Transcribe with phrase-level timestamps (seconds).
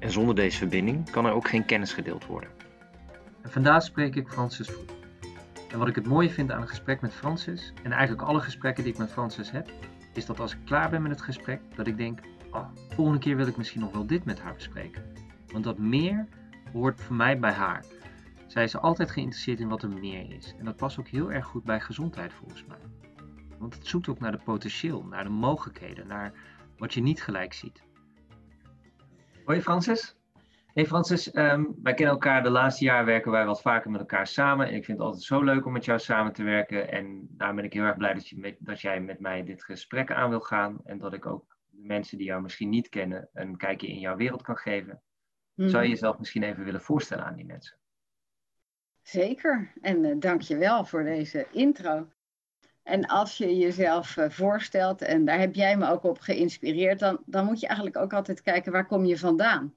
[0.00, 2.50] En zonder deze verbinding kan er ook geen kennis gedeeld worden.
[3.42, 4.92] En vandaag spreek ik Francis Voet.
[5.70, 8.84] En wat ik het mooie vind aan een gesprek met Francis, en eigenlijk alle gesprekken
[8.84, 9.70] die ik met Francis heb,
[10.14, 13.36] is dat als ik klaar ben met het gesprek, dat ik denk, oh, volgende keer
[13.36, 15.02] wil ik misschien nog wel dit met haar bespreken.
[15.52, 16.26] Want dat meer
[16.72, 17.84] hoort voor mij bij haar.
[18.46, 20.54] Zij is altijd geïnteresseerd in wat er meer is.
[20.58, 22.78] En dat past ook heel erg goed bij gezondheid volgens mij.
[23.58, 26.32] Want het zoekt ook naar de potentieel, naar de mogelijkheden, naar
[26.78, 27.82] wat je niet gelijk ziet.
[29.50, 30.16] Hoi Francis.
[30.72, 34.26] Hey Francis, ehm, wij kennen elkaar de laatste jaren werken wij wat vaker met elkaar
[34.26, 34.66] samen.
[34.66, 36.92] En ik vind het altijd zo leuk om met jou samen te werken.
[36.92, 39.64] En daar ben ik heel erg blij dat, je met, dat jij met mij dit
[39.64, 40.80] gesprek aan wil gaan.
[40.84, 44.16] En dat ik ook de mensen die jou misschien niet kennen een kijkje in jouw
[44.16, 45.02] wereld kan geven.
[45.54, 45.88] Zou je Mhm.
[45.88, 47.76] jezelf misschien even willen voorstellen aan die mensen?
[49.02, 49.72] Zeker.
[49.80, 52.08] En eh dank je wel voor deze intro.
[52.82, 57.22] En als je jezelf eh, voorstelt, en daar heb jij me ook op geïnspireerd, dan,
[57.26, 59.74] dan moet je eigenlijk ook altijd kijken waar kom je vandaan.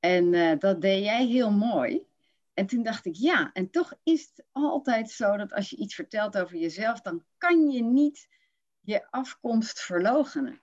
[0.00, 2.06] En eh, dat deed jij heel mooi.
[2.54, 5.94] En toen dacht ik, ja, en toch is het altijd zo dat als je iets
[5.94, 8.28] vertelt over jezelf, dan kan je niet
[8.80, 10.60] je afkomst verloochenen.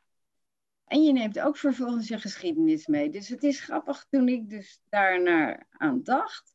[0.86, 3.10] En je neemt ook vervolgens je geschiedenis mee.
[3.10, 6.54] Dus het is grappig, toen ik dus daar naar aan dacht,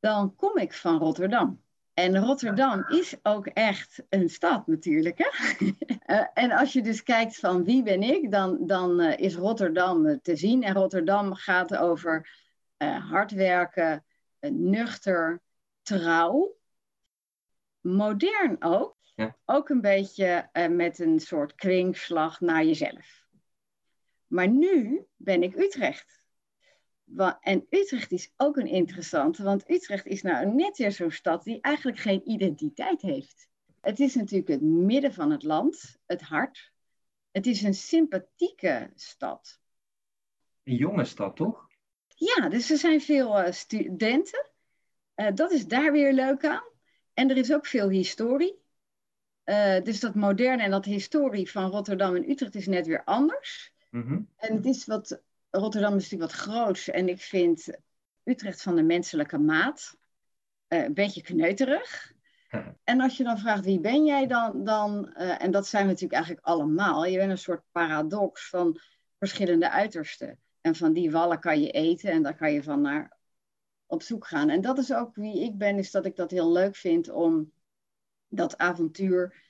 [0.00, 1.64] dan kom ik van Rotterdam.
[1.96, 5.18] En Rotterdam is ook echt een stad natuurlijk.
[5.18, 5.28] Hè?
[6.06, 10.06] Eh, en als je dus kijkt van wie ben ik, dan, dan eh, is Rotterdam
[10.06, 10.62] eh, te zien.
[10.62, 12.28] En Rotterdam gaat over
[13.10, 14.04] hard werken,
[14.40, 15.40] nuchter,
[15.82, 16.56] trouw.
[17.80, 18.96] Modern ook.
[19.14, 19.36] Ja.
[19.44, 23.24] Ook een beetje met een soort kwinkslag naar jezelf.
[24.26, 26.15] Maar nu ben ik Utrecht.
[27.40, 31.60] En Utrecht is ook een interessante, want Utrecht is nou net weer zo'n stad die
[31.60, 33.48] eigenlijk geen identiteit heeft.
[33.80, 36.72] Het is natuurlijk het midden van het land, het hart.
[37.30, 39.60] Het is een sympathieke stad.
[40.62, 41.66] Een jonge stad, toch?
[42.06, 44.50] Ja, dus er zijn veel eh, studenten.
[45.14, 46.64] Eh, dat is daar weer leuk aan.
[47.14, 48.58] En er is ook veel historie.
[49.44, 53.72] Eh, dus dat moderne en dat historie van Rotterdam en Utrecht is net weer anders.
[53.90, 54.20] Mhm.
[54.36, 55.22] En het is wat,
[55.56, 56.88] Rotterdam is natuurlijk wat groots.
[56.88, 57.70] En ik vind
[58.24, 59.96] Utrecht van de menselijke maat
[60.68, 62.14] eh, een beetje kneuterig.
[62.84, 65.88] En als je dan vraagt wie ben jij dan, dan eh, en dat zijn we
[65.88, 67.04] natuurlijk eigenlijk allemaal.
[67.04, 68.80] Je bent een soort paradox van
[69.18, 70.38] verschillende uitersten.
[70.60, 73.16] En van die wallen kan je eten en daar kan je van naar
[73.86, 74.48] op zoek gaan.
[74.48, 77.52] En dat is ook wie ik ben, is dat ik dat heel leuk vind om
[78.28, 79.45] dat avontuur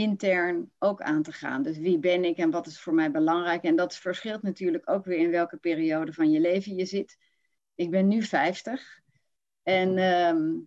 [0.00, 1.62] intern ook aan te gaan.
[1.62, 3.62] Dus wie ben ik en wat is voor mij belangrijk?
[3.62, 7.18] En dat verschilt natuurlijk ook weer in welke periode van je leven je zit.
[7.74, 9.00] Ik ben nu 50
[9.62, 10.58] en ehm,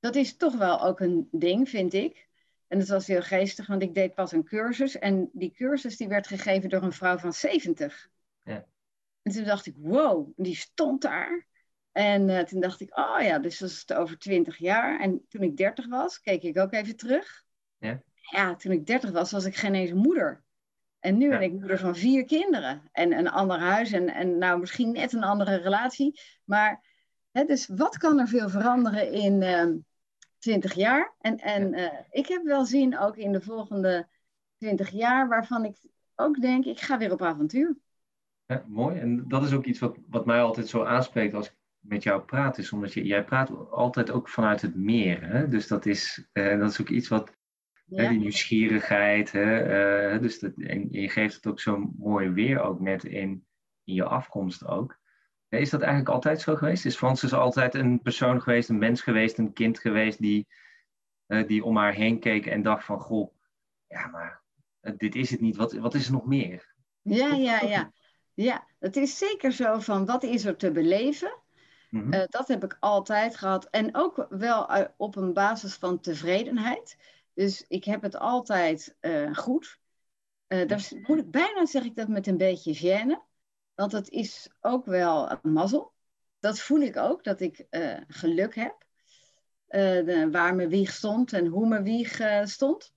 [0.00, 2.28] dat is toch wel ook een ding, vind ik.
[2.66, 6.08] En het was heel geestig, want ik deed pas een cursus en die cursus die
[6.08, 8.08] werd gegeven door een vrouw van 70.
[8.42, 8.66] Ja.
[9.22, 11.46] En toen dacht ik, wow, die stond daar.
[11.92, 15.00] En eh, toen dacht ik, oh ja, dus dat is het over 20 jaar.
[15.00, 17.44] En toen ik 30 was, keek ik ook even terug.
[17.78, 18.02] Ja.
[18.30, 20.42] Ja, toen ik 30 was, was ik geen eens moeder.
[20.98, 22.82] En nu ben ik moeder van vier kinderen.
[22.92, 26.20] En een ander huis en, en nou misschien net een andere relatie.
[26.44, 26.84] Maar
[27.30, 29.76] hè, dus wat kan er veel veranderen in ehm
[30.38, 31.14] 20 jaar?
[31.18, 34.08] En, en eh, ik heb wel zin ook in de volgende
[34.58, 35.76] 20 jaar waarvan ik
[36.14, 37.76] ook denk, ik ga weer op avontuur.
[38.46, 38.98] Ja, mooi.
[38.98, 42.22] En dat is ook iets wat, wat mij altijd zo aanspreekt als ik met jou
[42.22, 42.58] praat.
[42.58, 45.26] Is omdat je, jij praat altijd ook vanuit het meer.
[45.26, 45.48] Hè?
[45.48, 47.32] Dus dat is, eh, dat is ook iets wat,
[47.90, 49.32] hè, die nieuwsgierigheid.
[49.32, 49.58] Hè?
[49.58, 53.46] eh, dus dat, en je geeft het ook zo mooi weer ook net in,
[53.84, 55.02] in je afkomst ook.
[55.48, 56.84] Is dat eigenlijk altijd zo geweest?
[56.84, 60.46] Is Francis altijd een persoon geweest, een mens geweest, een kind geweest die,
[61.26, 63.34] eh, die om haar heen keek en dacht van, goh,
[63.86, 64.42] ja, maar
[64.80, 65.56] eh, dit is het niet.
[65.56, 66.74] Wat, wat is er nog meer?
[67.02, 67.92] Ja, ja, ja.
[68.34, 71.38] Ja, het is zeker zo van wat is er te beleven.
[71.90, 72.26] Mhm.
[72.28, 73.64] Dat heb ik altijd gehad.
[73.70, 76.96] En ook wel op een basis van tevredenheid.
[77.34, 79.78] Dus ik heb het altijd eh, goed.
[80.46, 83.32] Eh daar moet ik bijna zeg ik dat met een beetje gêne.
[83.74, 85.92] Want het is ook wel een mazzel.
[86.38, 88.82] Dat voel ik ook, dat ik eh, geluk heb.
[89.66, 92.94] De- waar mijn wieg stond en hoe mijn wieg stond.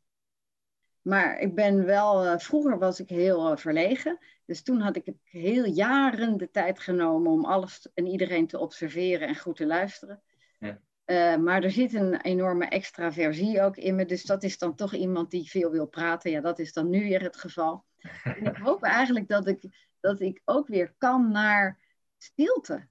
[1.02, 4.20] Maar ik ben wel, vroeger was ik heel verlegen.
[4.46, 9.28] Dus toen had ik heel jaren de tijd genomen om alles en iedereen te observeren
[9.28, 10.22] en goed te luisteren.
[10.60, 10.82] Ja.
[11.08, 14.06] Uh, maar er zit een enorme extraversie ook in me.
[14.06, 16.32] Dus dat is dan toch iemand die veel wil praten.
[16.32, 17.86] Ja, dat is dan nu weer het geval.
[18.24, 21.80] En ik hoop eigenlijk dat ik, dat ik ook weer kan naar
[22.18, 22.88] stilte.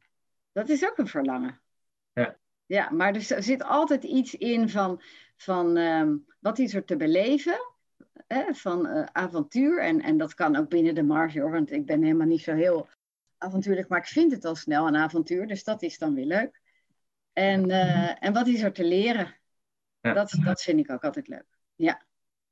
[0.52, 1.60] Dat is ook een verlangen.
[2.12, 2.36] Ja.
[2.66, 5.02] Ja, maar er zit altijd iets in van,
[5.36, 7.58] van um, wat is er te beleven?
[8.26, 9.82] Hè, van uh, avontuur.
[9.82, 12.54] En, en dat kan ook binnen de marge hoor, want ik ben helemaal niet zo
[12.54, 12.88] heel
[13.38, 15.46] avontuurlijk, maar ik vind het al snel een avontuur.
[15.46, 16.60] Dus dat is dan weer leuk.
[17.38, 19.34] En, uh, en wat is er te leren?
[20.00, 20.12] Ja.
[20.12, 21.58] Dat, dat vind ik ook altijd leuk.
[21.74, 22.02] Ja.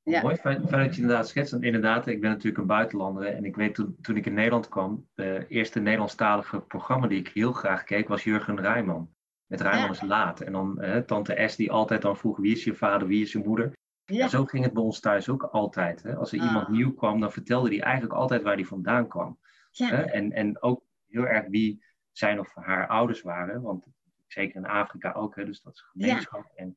[0.03, 0.23] Ja.
[0.23, 1.53] Mooi, fijn, fijn dat je inderdaad schetst.
[1.53, 3.27] Want inderdaad, ik ben natuurlijk een buitenlander.
[3.27, 7.29] En ik weet toen, toen ik in Nederland kwam, de eerste Nederlandstalige programma die ik
[7.29, 9.15] heel graag keek, was Jurgen Rijman.
[9.47, 10.41] Met Rijman is laat.
[10.41, 13.33] En dan eh, tante S die altijd dan vroeg, wie is je vader, wie is
[13.33, 13.73] je moeder?
[14.05, 14.23] Ja.
[14.23, 16.03] En zo ging het bij ons thuis ook altijd.
[16.03, 16.17] Hè?
[16.17, 16.47] Als er ah.
[16.47, 19.39] iemand nieuw kwam, dan vertelde hij eigenlijk altijd waar hij vandaan kwam.
[19.71, 19.89] Ja.
[19.89, 20.03] Hè?
[20.03, 23.63] En, en ook heel erg wie zijn of haar ouders waren.
[23.63, 23.87] Want
[24.35, 25.45] zeker in Afrika ook, hè?
[25.45, 26.45] dus dat is gemeenschap.
[26.55, 26.63] Ja.
[26.63, 26.77] En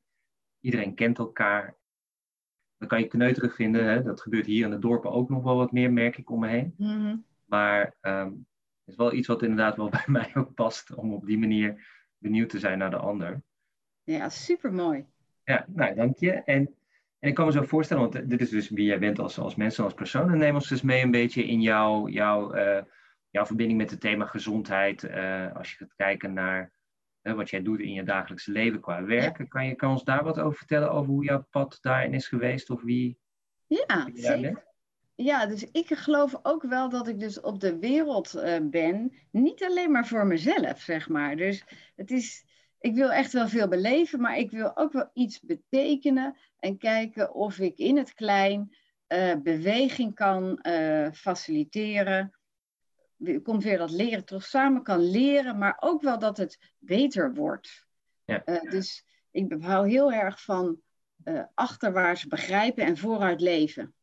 [0.59, 1.75] iedereen kent elkaar.
[2.77, 3.85] Dan kan je kneuterig vinden.
[3.85, 4.03] Hè?
[4.03, 6.47] Dat gebeurt hier in de dorpen ook nog wel wat meer, merk ik om me
[6.47, 6.73] heen.
[6.77, 7.25] Mm -hmm.
[7.45, 8.47] Maar um,
[8.79, 10.93] het is wel iets wat inderdaad wel bij mij ook past.
[10.93, 11.87] Om op die manier
[12.17, 13.41] benieuwd te zijn naar de ander.
[14.03, 15.05] Ja, super mooi.
[15.43, 16.31] Ja, nou, dank je.
[16.31, 16.75] En,
[17.19, 19.55] en ik kan me zo voorstellen, want dit is dus wie jij bent als, als
[19.55, 20.31] mens en als persoon.
[20.31, 22.81] En neem ons dus mee een beetje in jouw, jouw, uh,
[23.29, 25.03] jouw verbinding met het thema gezondheid.
[25.03, 26.71] Uh, als je gaat kijken naar
[27.35, 29.43] wat jij doet in je dagelijkse leven qua werken.
[29.43, 29.49] Ja.
[29.49, 32.69] Kan je kan ons daar wat over vertellen, over hoe jouw pad daarin is geweest?
[32.69, 33.17] Of wie,
[33.67, 34.41] ja, zeker.
[34.41, 34.65] Bent?
[35.15, 39.13] Ja, dus ik geloof ook wel dat ik dus op de wereld uh, ben.
[39.31, 41.35] Niet alleen maar voor mezelf, zeg maar.
[41.35, 41.65] Dus
[41.95, 42.45] het is,
[42.79, 46.37] ik wil echt wel veel beleven, maar ik wil ook wel iets betekenen.
[46.59, 48.75] En kijken of ik in het klein
[49.07, 52.36] uh, beweging kan uh, faciliteren.
[53.43, 57.85] Komt weer dat leren terug samen kan leren, maar ook wel dat het beter wordt.
[58.25, 58.43] Ja.
[58.69, 60.81] dus ik hou heel erg van
[61.53, 63.95] achterwaarts begrijpen en vooruit leven.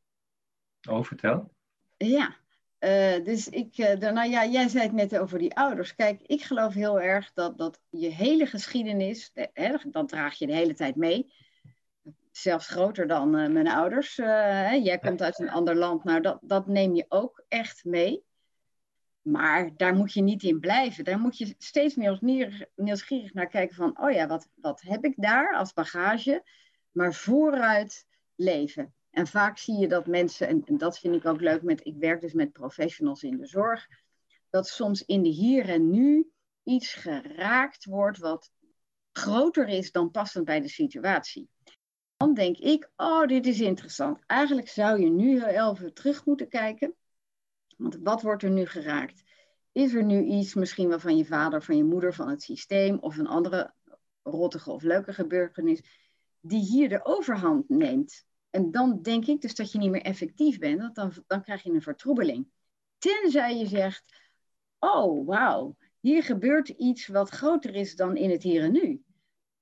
[0.88, 1.54] Oh, vertel.
[1.96, 2.36] Ja,
[2.84, 5.94] uh, dus ik, uh, nou ja, jij zei het net over die ouders.
[5.94, 10.54] Kijk, ik geloof heel erg dat, dat je hele geschiedenis, hè, dat draag je de
[10.54, 11.32] hele tijd mee.
[12.30, 14.16] Zelfs groter dan uh, mijn ouders.
[14.16, 18.24] Hè, jij komt uit een ander land, nou dat, dat neem je ook echt mee.
[19.24, 21.04] Maar daar moet je niet in blijven.
[21.04, 22.18] Daar moet je steeds meer
[22.76, 26.42] nieuwsgierig naar kijken van, oh ja, wat, wat heb ik daar als bagage?
[26.90, 28.94] Maar vooruit leven.
[29.10, 32.20] En vaak zie je dat mensen, en, dat vind ik ook leuk, met, ik werk
[32.20, 33.88] dus met professionals in de zorg,
[34.50, 36.30] dat soms in de hier en nu
[36.62, 38.50] iets geraakt wordt wat
[39.12, 41.48] groter is dan passend bij de situatie.
[42.16, 44.18] Dan denk ik, oh, dit is interessant.
[44.26, 46.94] Eigenlijk zou je nu even terug moeten kijken.
[47.76, 49.22] Want wat wordt er nu geraakt?
[49.72, 52.98] Is er nu iets misschien wel van je vader, van je moeder, van het systeem
[52.98, 53.74] of een andere
[54.22, 55.82] rottige of leuke gebeurtenis
[56.40, 58.24] die hier de overhand neemt?
[58.50, 61.62] En dan denk ik dus dat je niet meer effectief bent, want dan, dan krijg
[61.62, 62.48] je een vertroebeling.
[62.98, 64.14] Tenzij je zegt,
[64.78, 69.02] oh wauw, hier gebeurt iets wat groter is dan in het hier en nu.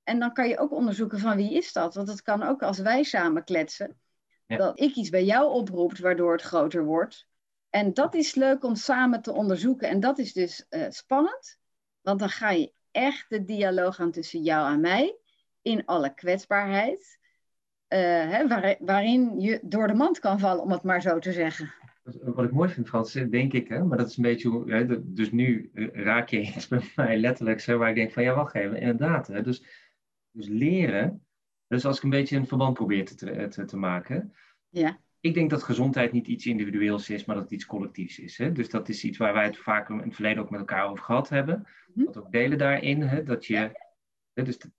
[0.03, 1.95] En dan kan je ook onderzoeken van wie is dat?
[1.95, 3.99] Want het kan ook als wij samen kletsen,
[4.45, 4.57] ja.
[4.57, 7.27] dat ik iets bij jou oproept waardoor het groter wordt.
[7.73, 9.89] En dat is leuk om samen te onderzoeken.
[9.89, 11.59] En dat is dus uh, spannend,
[12.01, 15.17] want dan ga je echt de dialoog aan tussen jou en mij
[15.61, 17.19] in alle kwetsbaarheid.
[17.89, 21.31] Uh, hè, waar, waarin je door de mand kan vallen, om het maar zo te
[21.31, 21.73] zeggen.
[22.03, 24.71] Wat ik mooi vind, Frans, denk ik, hè, maar dat is een beetje hoe.
[24.71, 28.55] Hè, dus nu raak je eens bij mij letterlijk waar ik denk van ja, wacht
[28.55, 29.27] even, inderdaad.
[29.27, 29.63] Hè, dus,
[30.31, 31.25] dus leren,
[31.67, 34.33] dus als ik een beetje een verband probeer te, te, te maken.
[34.69, 35.01] Ja.
[35.23, 38.37] Ik denk dat gezondheid niet iets individueels is, maar dat het iets collectiefs is.
[38.37, 38.51] Hè?
[38.51, 41.03] Dus dat is iets waar wij het vaak in het verleden ook met elkaar over
[41.03, 41.67] gehad hebben.
[41.93, 42.05] Mhm.
[42.05, 43.01] Dat ook delen daarin.
[43.01, 43.23] Hè?
[43.23, 43.71] Dat je, Ja.
[44.33, 44.71] hè, dus de,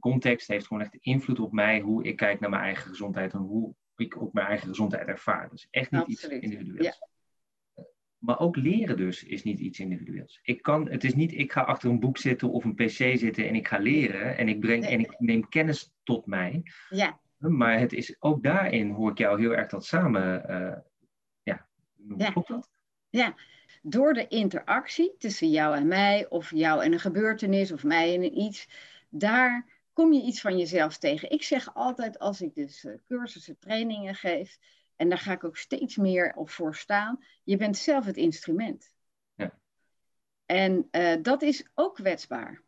[0.00, 3.38] context heeft gewoon echt invloed op mij, hoe ik kijk naar mijn eigen gezondheid en
[3.38, 5.48] hoe ik ook mijn eigen gezondheid ervaar.
[5.50, 6.42] Dus echt niet Absoluut.
[6.42, 7.00] iets individueels.
[8.18, 10.40] Maar ook leren dus is niet iets individueels.
[10.42, 12.88] Ik kan, het is niet, ik ga achter een boek zitten of een pc
[13.18, 16.62] zitten en ik ga leren en ik, breng, en ik neem kennis tot mij.
[16.88, 20.48] Ja, Maar het is ook daarin hoor ik jou heel erg dat samen.
[20.48, 20.80] eh,
[21.42, 21.66] ja,
[22.08, 22.30] hoe Ja.
[22.30, 22.68] klopt dat?
[23.86, 28.38] door de interactie tussen jou en mij, of jou en een gebeurtenis, of mij en
[28.38, 28.68] iets,
[29.08, 31.30] daar kom je iets van jezelf tegen.
[31.30, 34.58] Ik zeg altijd als ik dus eh, cursussen, trainingen geef,
[34.96, 38.94] en daar ga ik ook steeds meer op voor staan, je bent zelf het instrument.
[39.34, 39.58] Ja.
[40.46, 42.62] En eh, dat is ook kwetsbaar.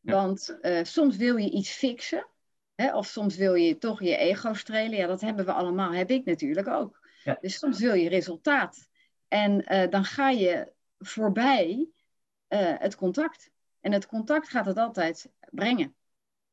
[0.00, 0.12] Ja.
[0.12, 2.26] Want soms wil je iets fixen.
[2.82, 2.96] Hè?
[2.96, 4.96] Of soms wil je toch je ego strelen.
[4.96, 5.92] Ja, dat hebben we allemaal.
[5.92, 7.08] Heb ik natuurlijk ook.
[7.24, 7.38] Ja.
[7.40, 8.88] Dus soms wil je resultaat.
[9.28, 11.88] En eh, dan ga je voorbij
[12.48, 13.50] eh, het contact.
[13.80, 15.94] En het contact gaat het altijd brengen.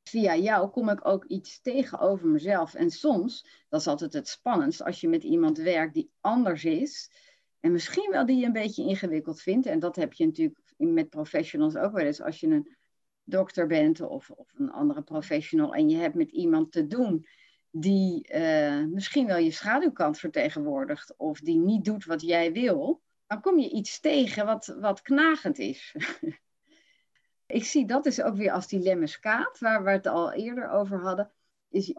[0.04, 2.74] Via jou kom ik ook iets tegen over mezelf.
[2.74, 7.12] En soms, dat is altijd het spannendst, als je met iemand werkt die anders is.
[7.60, 9.66] En misschien wel die je een beetje ingewikkeld vindt.
[9.66, 12.22] En dat heb je natuurlijk met professionals ook wel eens.
[12.22, 12.76] Als je een
[13.26, 17.26] dokter bent of, of een andere professional en je hebt met iemand te doen
[17.72, 23.42] die eh, misschien wel je schaduwkant vertegenwoordigt of die niet doet wat jij wil, dan
[23.42, 25.96] kom je iets tegen wat, wat knagend is.
[27.46, 29.20] ik zie dat is ook weer als dilemma's
[29.60, 31.32] waar we het al eerder over hadden,
[31.70, 31.94] is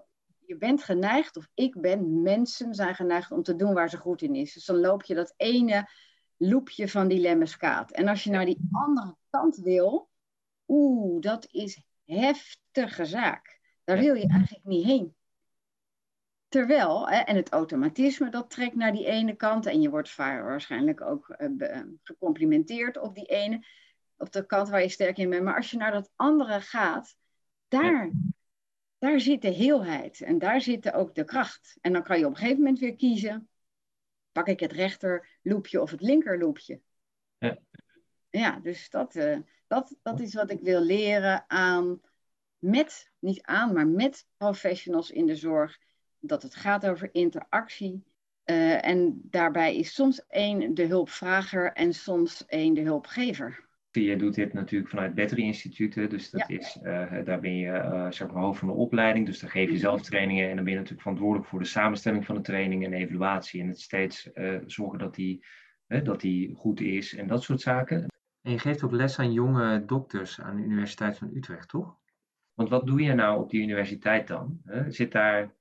[0.46, 4.22] je, bent geneigd, of ik ben, mensen zijn geneigd om te doen waar ze goed
[4.22, 4.52] in is.
[4.52, 5.88] Dus dan loop je dat ene
[6.36, 7.56] loopje van dilemma's
[7.90, 10.08] En als je naar die andere kant wil,
[10.66, 13.60] oeh, dat is heftige zaak.
[13.84, 15.14] Daar wil je eigenlijk niet heen.
[16.48, 21.28] Terwijl, en het automatisme dat trekt naar die ene kant en je wordt waarschijnlijk ook
[21.28, 23.66] eh, gecomplimenteerd op die ene,
[24.16, 25.44] op de kant waar je sterk in bent.
[25.44, 27.16] Maar als je naar dat andere gaat,
[27.68, 28.10] daar,
[28.98, 31.78] daar zit de heelheid en daar zit ook de kracht.
[31.80, 33.48] En dan kan je op een gegeven moment weer kiezen,
[34.32, 36.80] pak ik het rechterloopje of het linkerloopje.
[37.38, 37.58] Ja.
[38.30, 42.00] ja, dus dat, uh, dat, dat is wat ik wil leren aan,
[42.58, 45.78] met, niet aan, maar met professionals in de zorg
[46.20, 48.04] dat het gaat over interactie.
[48.44, 53.64] Uh, en daarbij is soms één de hulpvrager en soms één de hulpgever.
[53.90, 58.10] Je doet dit natuurlijk vanuit Battery Instituten, dus dat is, uh, daar ben je uh,
[58.10, 60.72] zeg maar hoofd van de opleiding, dus daar geef je zelf trainingen en dan ben
[60.72, 64.30] je natuurlijk verantwoordelijk voor de samenstelling van de training en evaluatie en het steeds
[64.66, 65.44] zorgen dat die,
[65.86, 68.06] dat die goed is en dat soort zaken.
[68.46, 71.96] En je geeft ook les aan jonge dokters aan de Universiteit van Utrecht, toch?
[72.54, 74.60] Want wat doe je nou op die universiteit dan?
[74.88, 75.54] Zit daar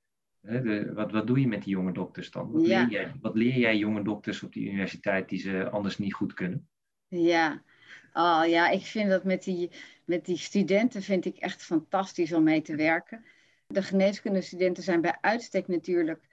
[0.94, 2.50] wat, wat doe je met die jonge dokters dan?
[2.50, 6.14] Wat, leer jij, wat leer jij jonge dokters op die universiteit die ze anders niet
[6.14, 6.68] goed kunnen?
[7.08, 7.62] Ja,
[8.12, 9.70] oh, ja ik vind dat met die,
[10.04, 13.24] met die studenten vind ik echt fantastisch om mee te werken.
[13.66, 16.28] De geneeskundestudenten zijn bij uitstek natuurlijk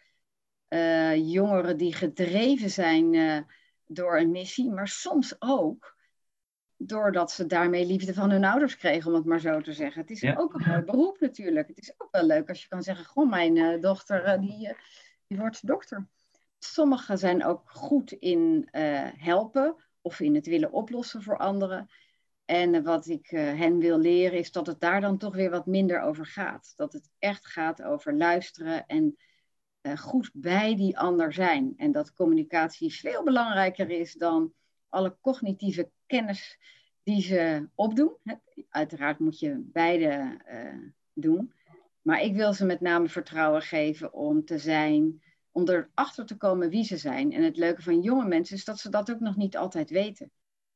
[0.69, 3.37] uh, jongeren die gedreven zijn uh,
[3.87, 6.01] door een missie, maar soms ook
[6.85, 10.01] doordat ze daarmee liefde van hun ouders kregen, om het maar zo te zeggen.
[10.01, 11.67] Het is ook een mooi beroep natuurlijk.
[11.67, 14.67] Het is ook wel leuk als je kan zeggen, goh, mijn uh, dochter uh, die,
[14.67, 14.73] uh,
[15.27, 16.07] die wordt dokter.
[16.59, 18.67] Sommigen zijn ook goed in
[19.17, 21.89] helpen of in het willen oplossen voor anderen.
[22.45, 26.01] En wat ik hen wil leren is dat het daar dan toch weer wat minder
[26.01, 26.73] over gaat.
[26.75, 29.17] Dat het echt gaat over luisteren en
[29.97, 31.73] goed bij die ander zijn.
[31.77, 34.53] En dat communicatie veel belangrijker is dan
[34.93, 36.57] alle cognitieve kennis
[37.03, 38.17] die ze opdoen.
[38.69, 41.53] Uiteraard moet je beide uh, doen.
[42.01, 46.69] Maar ik wil ze met name vertrouwen geven om te zijn, om erachter te komen
[46.69, 47.31] wie ze zijn.
[47.31, 50.31] En het leuke van jonge mensen is dat ze dat ook nog niet altijd weten.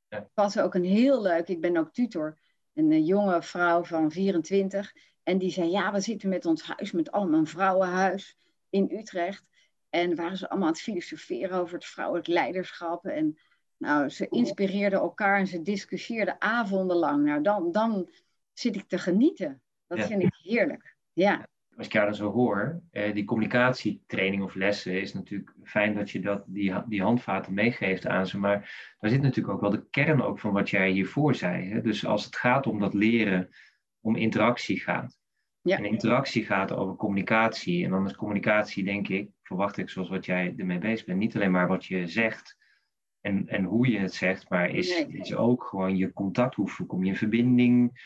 [0.07, 0.17] Ja.
[0.17, 2.37] Ik was ook een heel leuk, ik ben ook tutor,
[2.73, 4.93] een eh, jonge vrouw van 24.
[5.23, 8.37] En die zei, ja, we zitten met ons huis, met allemaal een vrouwenhuis
[8.69, 9.45] in Utrecht.
[9.89, 13.05] En waren ze allemaal aan het filosoferen over het vrouwelijk leiderschap.
[13.05, 13.37] En
[13.77, 17.25] nou, ze inspireerden elkaar en ze discussieerden avondenlang.
[17.25, 18.09] Nou, dan, dan
[18.53, 19.61] zit ik te genieten.
[19.87, 20.95] Dat vind ik heerlijk.
[21.13, 21.47] Ja.
[21.77, 26.11] Als ik jou dan zo hoor, eh, die communicatietraining of lessen is natuurlijk fijn dat
[26.11, 28.37] je dat, die, die handvaten meegeeft aan ze.
[28.37, 28.59] Maar
[28.99, 31.69] daar zit natuurlijk ook wel de kern ook van wat jij hiervoor zei.
[31.69, 31.81] Hè?
[31.81, 33.49] Dus als het gaat om dat leren,
[33.99, 35.17] om interactie gaat.
[35.61, 35.77] Ja.
[35.77, 37.83] En interactie gaat over communicatie.
[37.83, 41.35] En dan is communicatie, denk ik, verwacht ik zoals wat jij ermee bezig bent, niet
[41.35, 42.57] alleen maar wat je zegt,
[43.27, 47.03] en, en hoe je het zegt, maar is, is ook gewoon je contact, hoe kom
[47.03, 48.05] je in verbinding.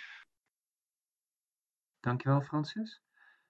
[1.99, 3.01] Dankjewel Francis.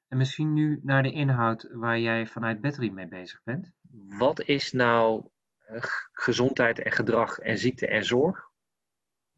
[0.07, 3.71] En misschien nu naar de inhoud waar jij vanuit Battery mee bezig bent.
[4.17, 8.49] Wat is nou eh, gezondheid en gedrag en ziekte en zorg?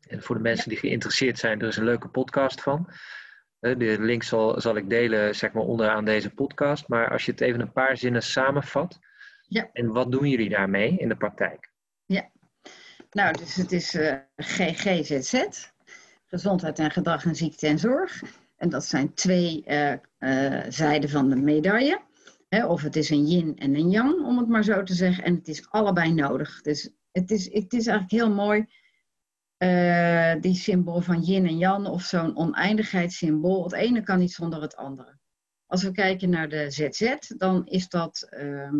[0.08, 2.90] En voor de mensen die geïnteresseerd zijn, er is een leuke podcast van.
[3.60, 6.88] Eh, de link zal, zal ik delen zeg maar, onderaan deze podcast.
[6.88, 9.00] Maar als je het even een paar zinnen samenvat.
[9.48, 9.70] Ja.
[9.74, 11.73] En wat doen jullie daarmee in de praktijk?
[12.14, 12.30] Ja,
[13.12, 15.44] nou, dus het is uh, eh, GGZZ,
[16.26, 18.22] gezondheid en gedrag en ziekte en zorg.
[18.58, 22.02] En dat zijn twee uh, uh, zijden van de medaille.
[22.68, 25.24] Of het is een yin en een yang, om het maar zo te zeggen.
[25.24, 26.62] En het is allebei nodig.
[26.62, 28.66] Dus het is, het is eigenlijk heel mooi,
[30.42, 33.64] die symbool van yin en yang, of zo'n oneindigheidssymbool.
[33.64, 35.18] Het ene kan niet zonder het andere.
[35.66, 38.72] Als we kijken naar de ZZ, dan is dat uh,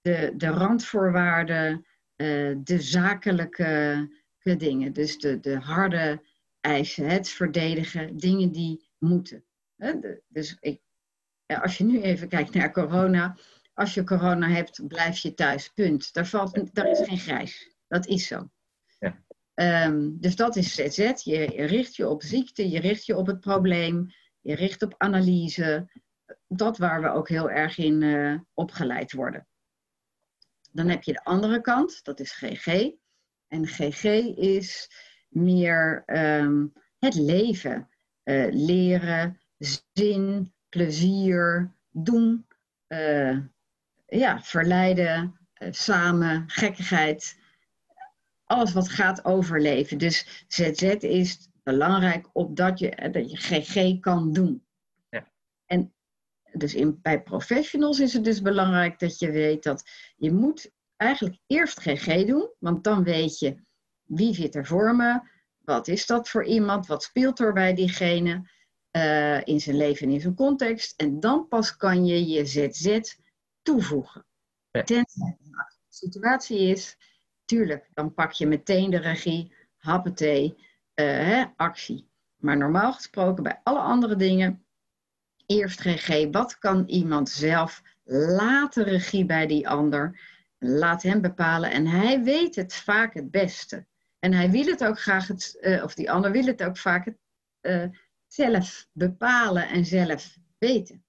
[0.00, 1.84] de, de randvoorwaarden
[2.20, 4.08] eh, de zakelijke
[4.42, 4.92] dingen.
[4.92, 6.22] Dus de, de harde
[6.60, 9.44] eisen, het verdedigen, dingen die moeten.
[10.28, 10.80] dus ik
[11.46, 13.36] als je nu even kijkt naar corona,
[13.74, 15.68] als je corona hebt, blijf je thuis.
[15.68, 16.12] Punt.
[16.12, 17.74] Daar, valt, daar is geen grijs.
[17.88, 18.50] Dat is zo.
[18.98, 19.22] Ja.
[19.54, 21.24] Ehm, dus dat is ZZ.
[21.24, 25.90] Je richt je op ziekte, je richt je op het probleem, je richt op analyse.
[26.48, 29.46] Dat waar we ook heel erg in uh, opgeleid worden.
[30.72, 32.90] Dan heb je de andere kant, dat is GG.
[33.48, 34.04] En GG
[34.36, 34.90] is
[35.28, 37.88] meer um, het leven.
[38.24, 39.40] Uh, leren,
[39.92, 42.46] zin, plezier, doen.
[42.88, 43.38] Uh,
[44.06, 47.38] ja, verleiden, uh, samen, gekkigheid.
[48.44, 49.98] Alles wat gaat overleven.
[49.98, 54.64] Dus ZZ is belangrijk opdat je, dat je GG kan doen.
[56.52, 61.38] Dus in, bij professionals is het dus belangrijk dat je weet dat je moet eigenlijk
[61.46, 63.56] eerst GG doen, want dan weet je
[64.04, 65.20] wie zit er voor me,
[65.58, 68.48] wat is dat voor iemand, wat speelt er bij diegene
[68.92, 71.00] uh, in zijn leven en in zijn context.
[71.00, 73.16] En dan pas kan je je ZZ
[73.62, 74.26] toevoegen.
[74.70, 74.82] Ja.
[74.82, 76.96] Tenzij een situatie is,
[77.44, 82.08] tuurlijk, dan pak je meteen de regie, happetee, uh, hè, actie.
[82.36, 84.64] Maar normaal gesproken bij alle andere dingen,
[85.50, 90.20] eerst GG, wat kan iemand zelf, laat de regie bij die ander,
[90.58, 93.86] laat hem bepalen en hij weet het vaak het beste.
[94.18, 97.04] En hij wil het ook graag, het, uh, of die ander wil het ook vaak
[97.04, 97.18] het,
[97.60, 97.84] uh,
[98.26, 101.04] zelf bepalen en zelf weten.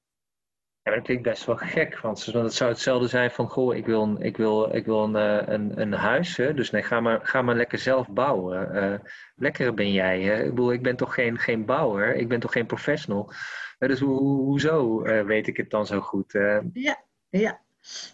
[0.83, 4.03] Ja, dat klinkt best wel gek, want het zou hetzelfde zijn van, goh, ik wil
[4.03, 6.53] een, ik wil, ik wil een, eh, een, een huis, hè?
[6.53, 8.75] dus nee, ga maar, ga maar lekker zelf bouwen.
[8.75, 10.43] Uh, lekker ben jij, hè?
[10.43, 13.33] ik bedoel, ik ben toch geen, geen bouwer, ik ben toch geen professional.
[13.81, 16.31] Uh, dus ho hoezo weet ik het dan zo goed?
[16.73, 17.61] Ja, ja.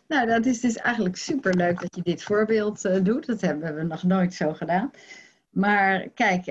[0.08, 3.26] Nou, dat is dus eigenlijk superleuk dat je dit voorbeeld doet.
[3.26, 4.92] Dat hebben we nog nooit zo gedaan.
[5.50, 6.48] Maar kijk,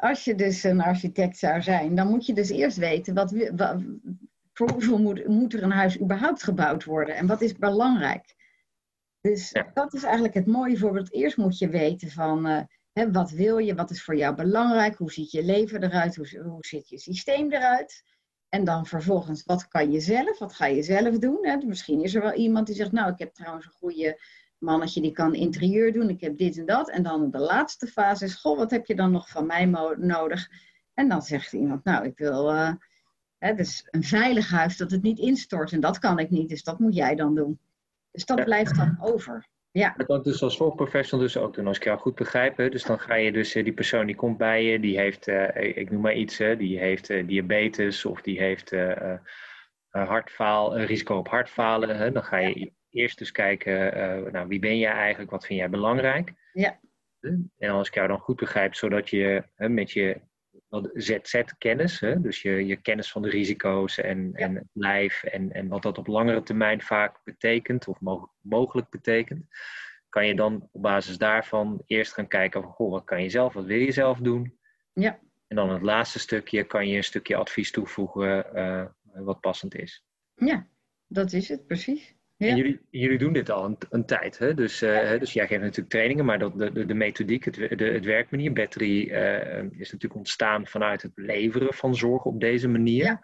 [0.00, 3.82] als je dus een architect zou zijn, dan moet je dus eerst weten wat, wat,
[4.52, 8.34] voor hoeveel moet, moet er een huis überhaupt gebouwd worden en wat is belangrijk?
[9.20, 11.12] Dus dat is eigenlijk het mooie voorbeeld.
[11.12, 15.12] Eerst moet je weten van hè, wat wil je, wat is voor jou belangrijk, hoe
[15.12, 18.02] ziet je leven eruit, hoe, hoe ziet je systeem eruit.
[18.56, 21.38] En dan vervolgens, wat kan je zelf, wat ga je zelf doen?
[21.40, 21.56] Hè?
[21.56, 24.20] Misschien is er wel iemand die zegt, nou ik heb trouwens een goede
[24.58, 26.90] mannetje die kan interieur doen, ik heb dit en dat.
[26.90, 29.64] En dan de laatste fase is, goh, wat heb je dan nog van mij
[29.96, 30.48] nodig?
[30.94, 32.54] En dan zegt iemand, nou ik wil...
[32.54, 32.72] Uh,
[33.38, 35.72] Hè, dus een veilig huis dat het niet instort.
[35.72, 37.60] En dat kan ik niet, dus dat moet jij dan doen.
[38.10, 39.46] Dus dat blijft dan over.
[39.76, 39.94] Ja.
[39.96, 42.56] Dat kan dus als zorgprofessional dus ook doen, als ik jou goed begrijp.
[42.56, 42.68] Hè?
[42.68, 45.56] Dus dan ga je dus, eh, die persoon die komt bij je, die heeft, uh,
[45.56, 49.14] ik noem maar iets, hè, die heeft uh, diabetes of die heeft uh,
[49.90, 51.96] hartfaal, risico op hartfalen.
[51.96, 52.12] Hè?
[52.12, 53.92] Dan ga je eerst dus kijken,
[54.32, 56.32] nou, wie ben jij eigenlijk, wat vind jij belangrijk?
[56.52, 56.78] Ja.
[57.58, 60.20] En als ik jou dan goed begrijp, zodat je met je
[60.94, 65.82] ZZ-kennis, dus je, je kennis van de risico's en, en het lijf en, en wat
[65.82, 67.98] dat op langere termijn vaak betekent of
[68.40, 69.46] mogelijk betekent,
[70.08, 73.52] kan je dan op basis daarvan eerst gaan kijken van, goh, wat kan je zelf,
[73.52, 74.58] wat wil je zelf doen?
[74.92, 75.18] Ja.
[75.46, 80.04] En dan het laatste stukje kan je een stukje advies toevoegen uh, wat passend is.
[80.34, 80.66] Ja,
[81.06, 82.14] dat is het precies.
[82.36, 82.48] Ja.
[82.48, 84.54] En jullie, jullie doen dit al een, een tijd, hè?
[84.54, 87.84] Dus, uh, dus jij geeft natuurlijk trainingen, maar dat, de, de, de methodiek, het, de,
[87.84, 93.04] het werkmanier, Battery, uh, is natuurlijk ontstaan vanuit het leveren van zorg op deze manier.
[93.04, 93.20] Ja.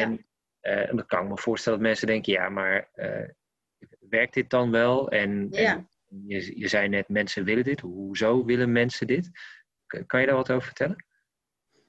[0.00, 0.12] En,
[0.62, 2.90] uh, en dan kan ik me voorstellen dat mensen denken, ja, maar
[4.08, 5.10] werkt dit dan wel?
[5.10, 5.88] En, en
[6.26, 7.80] je, je zei net, mensen willen dit.
[7.80, 9.30] Hoezo willen mensen dit?
[10.06, 11.06] Kan je daar wat over vertellen?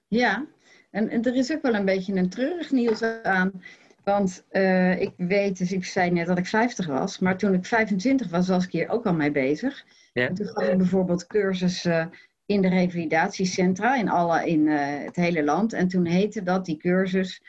[0.08, 0.48] Ja,
[0.92, 3.64] en, en er is ook wel een beetje een treurig nieuws aan.
[4.04, 7.66] Want uh, ik weet, dus ik zei net dat ik 50 was, maar toen ik
[7.66, 9.86] 25 was, was ik hier ook al mee bezig.
[10.14, 10.34] Ja.
[10.34, 12.12] toen gaf ik bijvoorbeeld cursussen
[12.46, 15.74] in de revalidatiecentra in, alle, in uh, het hele land.
[15.74, 17.42] En toen heette dat, die cursus,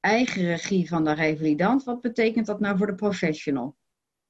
[0.00, 1.84] eigen regie van de revalidant.
[1.84, 3.76] Wat betekent dat nou voor de professional?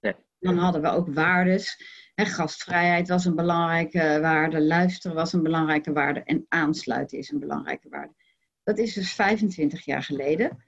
[0.01, 0.17] Ja.
[0.39, 1.77] Dan hadden we ook waardes.
[2.15, 7.39] En gastvrijheid was een belangrijke waarde, luisteren was een belangrijke waarde en aansluiten is een
[7.39, 8.15] belangrijke waarde.
[8.63, 10.65] Dat is dus 25 jaar geleden.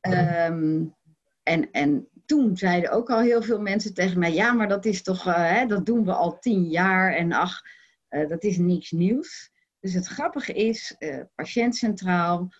[0.00, 0.84] Ehm,
[1.42, 5.02] en, en toen zeiden ook al heel veel mensen tegen mij: ja, maar dat is
[5.02, 7.62] toch, uh, hè, dat doen we al tien jaar en ach,
[8.10, 9.50] uh, dat is niks nieuws.
[9.80, 12.52] Dus het grappige is, uh, patiëntcentraal,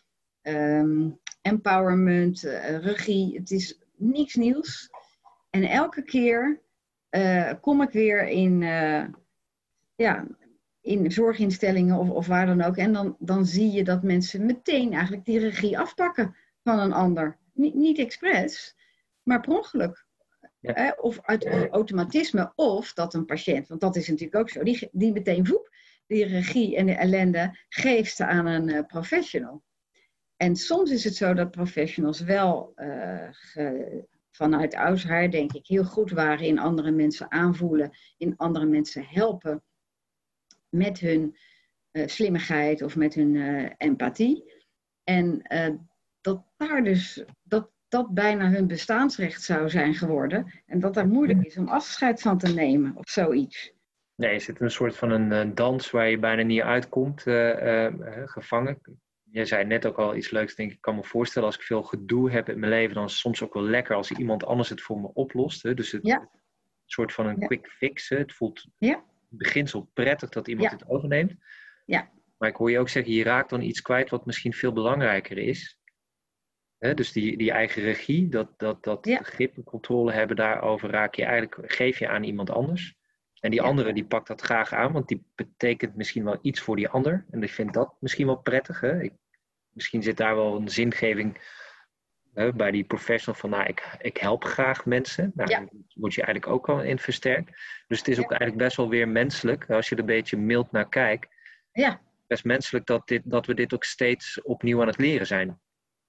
[0.42, 2.40] um, empowerment,
[2.80, 4.90] regie, het is niks nieuws.
[5.50, 6.60] En elke keer
[7.60, 8.60] kom ik weer in,
[9.94, 10.26] ja,
[10.80, 12.76] in zorginstellingen of, of waar dan ook.
[12.76, 17.38] En dan, dan zie je dat mensen meteen eigenlijk die regie afpakken van een ander.
[17.52, 18.76] Niet, niet expres,
[19.22, 20.06] maar per ongeluk.
[20.60, 20.96] Ja.
[21.00, 25.12] Of uit automatisme, of dat een patiënt, want dat is natuurlijk ook zo, die, die
[25.12, 25.74] meteen voep,
[26.06, 29.62] die regie en de ellende geeft ze aan een uh, professional.
[30.36, 32.74] En soms is het zo dat professionals wel
[34.30, 39.62] vanuit oudsher, denk ik, heel goed waren in andere mensen aanvoelen, in andere mensen helpen
[40.68, 41.36] met hun
[41.92, 43.36] slimmigheid of met hun
[43.76, 44.52] empathie.
[45.04, 45.42] En
[46.22, 50.62] dat daar dus, dat dat bijna hun bestaansrecht zou zijn geworden.
[50.66, 53.72] En dat daar moeilijk is om afscheid van te nemen of zoiets.
[54.14, 57.86] Nee, je zit in een soort van een, dans waar je bijna niet uitkomt, uh,
[58.24, 58.80] gevangen.
[59.30, 60.76] Je zei net ook al iets leuks, denk ik.
[60.76, 63.20] Ik kan me voorstellen, als ik veel gedoe heb in mijn leven, dan is het
[63.20, 65.62] soms ook wel lekker als iemand anders het voor me oplost.
[65.62, 65.74] Hè?
[65.74, 66.28] Dus het, een
[66.84, 68.08] soort van een quick fix.
[68.08, 68.16] Hè?
[68.16, 68.94] Het voelt ja.
[69.30, 71.34] in beginsel prettig dat iemand het overneemt.
[71.84, 72.10] Ja.
[72.38, 75.38] Maar ik hoor je ook zeggen, je raakt dan iets kwijt wat misschien veel belangrijker
[75.38, 75.80] is.
[76.82, 81.24] Dus die, die eigen regie, dat, dat, dat grip en controle hebben daarover, raak je
[81.24, 82.94] eigenlijk, geef je aan iemand anders.
[83.40, 86.76] En die andere die pakt dat graag aan, want die betekent misschien wel iets voor
[86.76, 87.26] die ander.
[87.30, 88.80] En ik vind dat misschien wel prettig.
[88.80, 89.02] Hè?
[89.02, 89.12] Ik,
[89.72, 91.40] misschien zit daar wel een zingeving
[92.34, 95.32] hè, bij die professional van, nou, ik, ik help graag mensen.
[95.34, 95.68] Nou, ja.
[95.94, 97.50] word je eigenlijk ook al in versterkt.
[97.88, 100.72] Dus het is ook eigenlijk best wel weer menselijk, als je er een beetje mild
[100.72, 101.28] naar kijkt.
[101.72, 102.00] Ja.
[102.26, 105.60] Best menselijk dat, dit, dat we dit ook steeds opnieuw aan het leren zijn.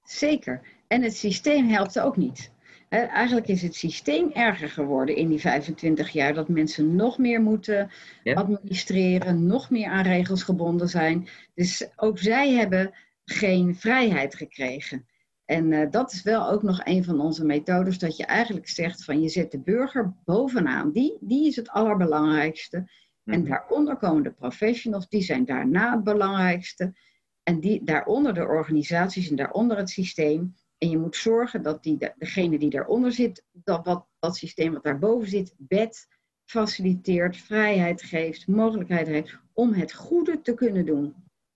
[0.03, 0.61] Zeker.
[0.87, 2.51] En het systeem helpt ook niet
[2.99, 6.33] eigenlijk is het systeem erger geworden in die 25 jaar.
[6.33, 7.89] Dat mensen nog meer moeten
[8.23, 11.27] administreren, nog meer aan regels gebonden zijn.
[11.53, 12.93] Dus ook zij hebben
[13.25, 15.05] geen vrijheid gekregen.
[15.45, 19.03] En uh, dat is wel ook nog een van onze methodes, dat je eigenlijk zegt
[19.03, 20.91] van je zet de burger bovenaan.
[20.91, 22.89] Die, die is het allerbelangrijkste.
[23.25, 23.49] En mhm.
[23.49, 26.93] daaronder komen de professionals, die zijn daarna het belangrijkste.
[27.43, 30.55] En die, daaronder de organisaties en daaronder het systeem.
[30.77, 34.83] En je moet zorgen dat die, degene die daaronder zit, dat wat, dat systeem wat
[34.83, 36.07] daarboven zit, bed
[36.45, 41.15] faciliteert, vrijheid geeft, mogelijkheid heeft om het goede te kunnen doen.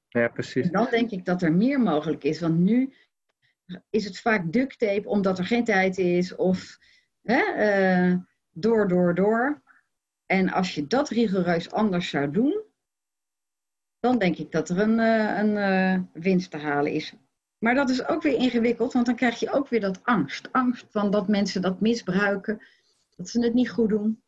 [0.10, 0.66] Ja, precies.
[0.66, 2.94] En dan denk ik dat er meer mogelijk is, want nu
[3.90, 6.78] is het vaak duct tape omdat er geen tijd is of
[7.22, 8.18] hè, uh,
[8.52, 9.62] door, door, door.
[10.26, 12.64] En als je dat rigoureus anders zou doen,
[14.08, 17.14] dan denk ik dat er een, uh, een uh, winst te halen is.
[17.58, 20.50] Maar dat is ook weer ingewikkeld, want dan krijg je ook weer dat angst.
[20.52, 22.62] Angst van dat mensen dat misbruiken,
[23.16, 24.22] dat ze het niet goed doen.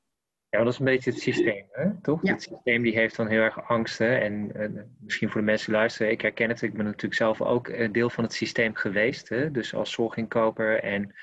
[0.50, 2.02] Ja, dat is een beetje het systeem, hè?
[2.02, 2.22] toch?
[2.22, 3.98] Het systeem die heeft dan heel erg angst.
[3.98, 4.15] Hè?
[4.15, 4.52] En,
[5.00, 6.62] misschien voor de mensen die luisteren, ik herken het.
[6.62, 9.30] Ik ben natuurlijk zelf ook eh, deel van het systeem geweest.
[9.30, 9.52] Hè?
[9.52, 10.84] Dus als zorginkoper.
[10.84, 11.15] En,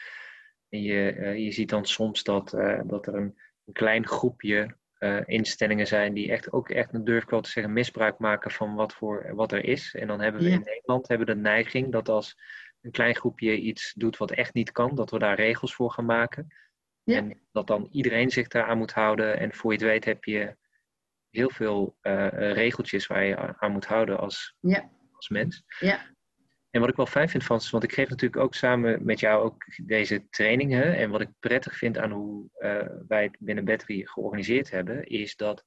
[0.69, 2.51] en je, uh, je ziet dan soms dat,
[2.85, 7.31] dat er een, een klein groepje uh, instellingen zijn die echt ook echt, durf ik
[7.31, 9.95] wel te zeggen, misbruik maken van wat, voor, wat er is.
[9.95, 12.37] En dan hebben we in Nederland hebben de neiging dat als
[12.81, 16.05] een klein groepje iets doet wat echt niet kan, dat we daar regels voor gaan
[16.05, 16.47] maken.
[17.03, 17.17] Ja.
[17.17, 19.39] En dat dan iedereen zich daaraan moet houden.
[19.39, 20.57] En voor je het weet heb je
[21.31, 24.91] heel veel uh, regeltjes waar je aan moet houden als, ja.
[25.13, 25.63] als mens.
[25.79, 26.16] Ja.
[26.77, 29.45] En wat ik wel fijn vind, Frans, want ik geef natuurlijk ook samen met jou
[29.45, 30.97] ook deze trainingen.
[30.97, 35.37] En wat ik prettig vind aan hoe uh, wij het binnen Battery georganiseerd hebben, is
[35.37, 35.65] dat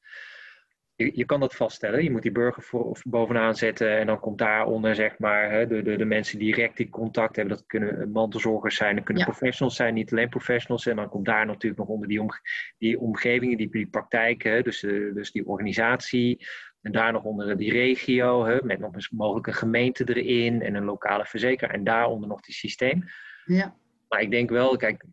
[0.96, 2.04] je, je, kan dat vaststellen.
[2.04, 5.82] Je moet die burger voor, bovenaan zetten en dan komt daaronder zeg maar hè, de,
[5.82, 7.56] de, de mensen die direct die contact hebben.
[7.58, 10.86] Dat kunnen mantelzorgers zijn, dat kunnen professionals zijn, niet alleen professionals.
[10.86, 12.30] En dan komt daar natuurlijk nog onder die, om,
[12.78, 16.48] die omgevingen, die, die praktijken, dus, uh, dus die organisatie.
[16.82, 20.76] En daar nog onder die regio, hè, met nog eens mogelijk een gemeente erin en
[20.76, 21.74] een lokale verzekeraar.
[21.74, 23.04] En daaronder nog die systeem.
[23.46, 23.76] Ja.
[24.08, 25.06] Maar ik denk wel, kijk,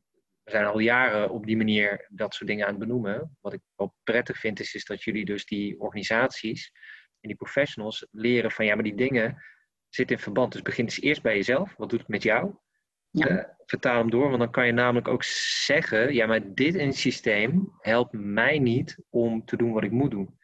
[0.43, 3.37] we zijn al jaren op die manier dat soort dingen aan het benoemen.
[3.41, 6.73] Wat ik wel prettig vind, is, is dat jullie dus die organisaties
[7.21, 9.43] en die professionals leren van ja, maar die dingen
[9.89, 10.53] zitten in verband.
[10.53, 11.75] Dus begin eens eerst bij jezelf.
[11.77, 12.55] Wat doet het met jou?
[13.11, 13.31] Ja.
[13.31, 15.23] Uh, vertaal hem door, want dan kan je namelijk ook
[15.65, 19.91] zeggen: ja, maar dit in het systeem helpt mij niet om te doen wat ik
[19.91, 20.39] moet doen.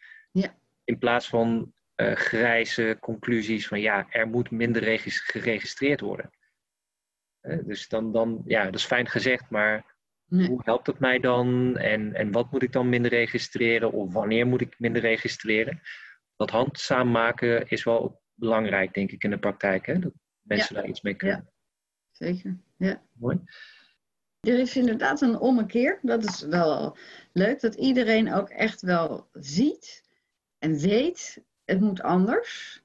[0.85, 6.31] In plaats van uh, grijze conclusies van ja, er moet minder geregistreerd worden.
[7.43, 10.49] Uh, dus dan, dan, ja, dat is fijn gezegd, maar nee.
[10.49, 11.77] hoe helpt het mij dan?
[11.77, 13.93] En, en wat moet ik dan minder registreren?
[13.93, 15.81] Of wanneer moet ik minder registreren?
[16.37, 19.87] Dat handzaam maken is wel belangrijk, denk ik, in de praktijk.
[19.87, 19.99] Hè?
[19.99, 20.81] Dat mensen ja.
[20.81, 21.37] daar iets mee kunnen.
[21.37, 21.53] Ja.
[22.11, 23.03] Zeker, ja.
[23.13, 23.41] Mooi.
[24.41, 25.99] Er is inderdaad een ommekeer.
[26.03, 26.97] Dat is wel
[27.33, 30.11] leuk, dat iedereen ook echt wel ziet
[30.63, 32.83] en weet, het moet anders.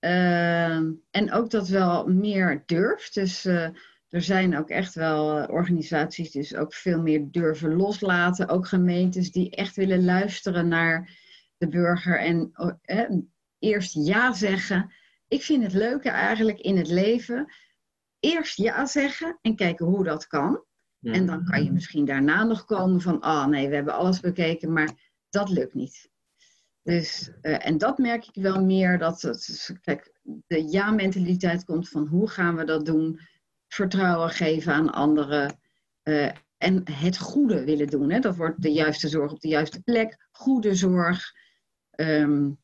[0.00, 0.76] Uh,
[1.10, 3.14] en ook dat wel meer durft.
[3.14, 3.68] Dus uh,
[4.08, 8.48] er zijn ook echt wel uh, organisaties die dus ook veel meer durven loslaten.
[8.48, 11.18] Ook gemeentes die echt willen luisteren naar
[11.56, 12.18] de burger
[12.82, 14.92] en eerst ja zeggen.
[15.28, 17.52] Ik vind het leuke eigenlijk in het leven.
[18.20, 20.62] Eerst ja zeggen en kijken hoe dat kan.
[21.02, 24.20] En dan kan je misschien daarna nog komen van, ah oh, nee, we hebben alles
[24.20, 26.10] bekeken, maar dat lukt niet.
[26.88, 32.06] Dus, uh, en dat merk ik wel meer, dat het, kijk, de ja-mentaliteit komt van
[32.06, 33.20] hoe gaan we dat doen?
[33.66, 35.58] Vertrouwen geven aan anderen.
[36.04, 38.10] Uh, en het goede willen doen.
[38.10, 38.18] Hè?
[38.18, 41.32] Dat wordt de juiste zorg op de juiste plek, goede zorg.
[41.96, 42.58] Um,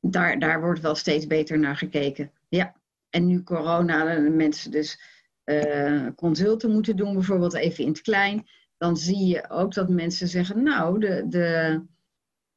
[0.00, 2.32] daar, daar wordt wel steeds beter naar gekeken.
[2.48, 2.76] Ja.
[3.10, 5.00] En nu corona, de mensen dus
[5.44, 8.48] uh, consulten moeten doen, bijvoorbeeld even in het klein.
[8.76, 11.80] Dan zie je ook dat mensen zeggen, nou, de, de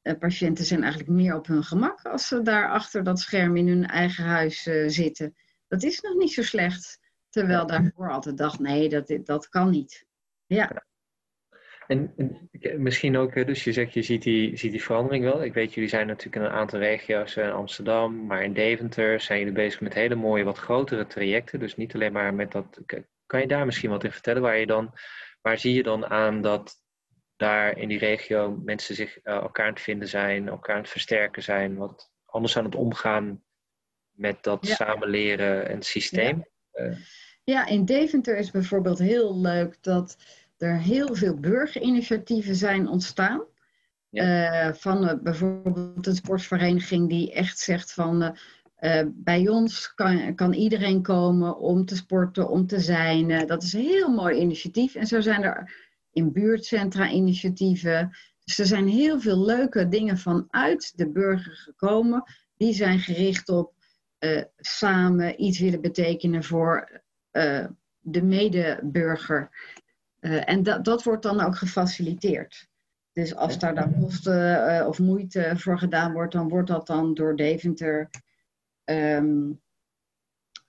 [0.04, 3.68] uh, patiënten zijn eigenlijk meer op hun gemak als ze daar achter dat scherm in
[3.68, 5.36] hun eigen huis uh, zitten.
[5.68, 7.00] Dat is nog niet zo slecht.
[7.30, 10.06] Terwijl daarvoor altijd dacht, nee, dat, dat kan niet.
[10.46, 10.88] Ja.
[11.88, 15.44] En, en, misschien ook, dus je zegt je ziet die, ziet die verandering wel.
[15.44, 19.40] Ik weet, jullie zijn natuurlijk in een aantal regio's, in Amsterdam, maar in Deventer zijn
[19.40, 21.60] jullie bezig met hele mooie, wat grotere trajecten.
[21.60, 22.82] Dus niet alleen maar met dat.
[23.26, 24.42] Kan je daar misschien wat in vertellen?
[24.42, 24.94] Waar, je dan,
[25.42, 26.76] waar zie je dan aan dat
[27.40, 30.92] daar in die regio mensen zich uh, elkaar aan het vinden zijn, elkaar aan het
[30.92, 33.44] versterken zijn, wat anders aan het omgaan
[34.12, 34.76] met dat ja.
[34.76, 36.46] samenleren en systeem?
[36.72, 36.84] Ja.
[36.84, 36.98] Uh,
[37.44, 40.18] ja, in Deventer is bijvoorbeeld heel leuk dat
[40.58, 43.44] er heel veel burgerinitiatieven zijn ontstaan.
[44.10, 44.68] Ja.
[44.68, 48.36] Uh, van uh, bijvoorbeeld een sportvereniging die echt zegt van
[48.80, 53.48] uh, bij ons kan, kan iedereen komen om te sporten, om te zijn.
[53.48, 54.96] dat is een heel mooi initiatief.
[54.96, 58.18] En zo zijn er in buurtcentra initiatieven.
[58.44, 62.24] Dus er zijn heel veel leuke dingen vanuit de burger gekomen.
[62.58, 63.74] Die zijn gericht op
[64.58, 67.02] samen iets willen betekenen voor
[68.00, 69.50] de medeburger.
[70.20, 72.68] Uh, en dat, dat wordt dan ook gefaciliteerd.
[73.14, 77.36] Dus als daar dan kosten of moeite voor gedaan wordt, dan wordt dat dan door
[77.36, 78.10] Deventer
[78.86, 79.62] um,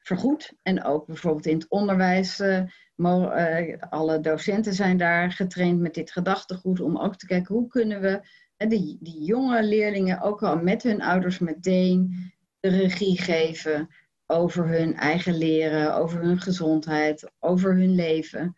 [0.03, 0.53] vergoed.
[0.63, 6.81] En ook bijvoorbeeld in het onderwijs, uh, alle docenten zijn daar getraind met dit gedachtegoed
[6.81, 8.21] om ook te kijken hoe kunnen we
[8.69, 12.15] die, die jonge leerlingen ook al met hun ouders meteen
[12.61, 13.89] de regie geven
[14.27, 18.57] over hun eigen leren, over hun gezondheid, over hun leven.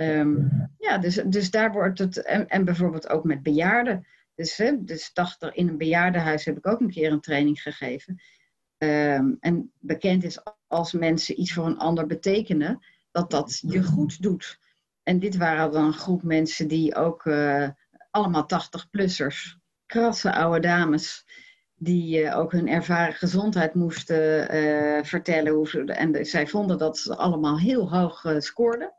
[0.00, 4.06] Um, ja, dus, dus daar wordt het, en, en bijvoorbeeld ook met bejaarden.
[4.34, 8.20] Dus, hè, dus 80, in een bejaardenhuis heb ik ook een keer een training gegeven.
[8.82, 14.22] Um, en bekend is als mensen iets voor een ander betekenen, dat dat je goed
[14.22, 14.58] doet.
[15.02, 17.68] En dit waren dan een groep mensen die ook uh,
[18.10, 21.26] allemaal 80-plussers, krasse oude dames,
[21.74, 25.52] die uh, ook hun ervaren gezondheid moesten uh, vertellen.
[25.52, 28.92] Hoe ze, en zij vonden dat ze allemaal heel hoog scoorden.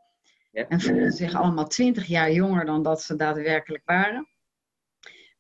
[0.52, 0.68] Ja.
[0.68, 4.28] En voelden zich allemaal twintig jaar jonger dan dat ze daadwerkelijk waren.